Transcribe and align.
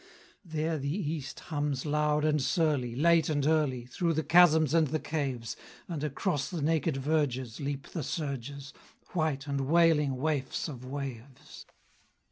There 0.43 0.79
the 0.79 0.89
East 1.11 1.39
hums 1.41 1.85
loud 1.85 2.25
and 2.25 2.41
surly, 2.41 2.95
Late 2.95 3.29
and 3.29 3.45
early, 3.45 3.85
Through 3.85 4.13
the 4.13 4.23
chasms 4.23 4.73
and 4.73 4.87
the 4.87 4.97
caves, 4.99 5.55
And 5.87 6.03
across 6.03 6.49
the 6.49 6.63
naked 6.63 6.97
verges 6.97 7.59
Leap 7.59 7.87
the 7.89 8.01
surges! 8.01 8.73
White 9.11 9.45
and 9.45 9.61
wailing 9.67 10.15
waifs 10.15 10.67
of 10.67 10.83
waves. 10.83 11.67